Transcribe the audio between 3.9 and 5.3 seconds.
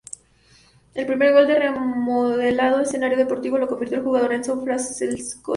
el jugador Enzo Francescoli.